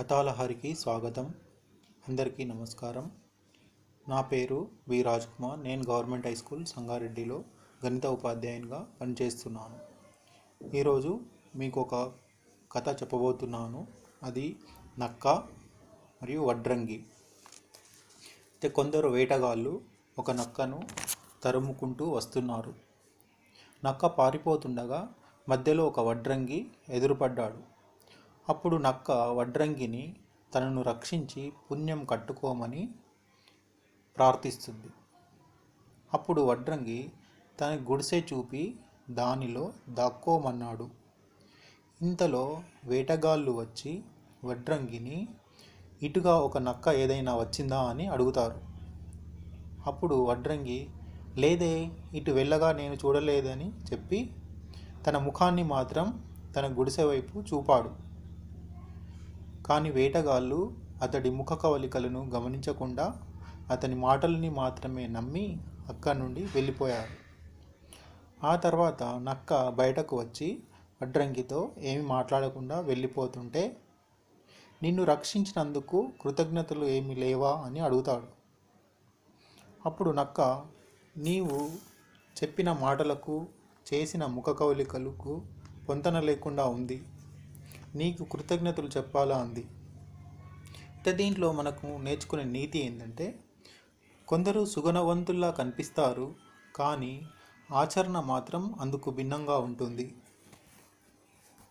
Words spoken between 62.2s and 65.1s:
గమనించకుండా అతని మాటలని మాత్రమే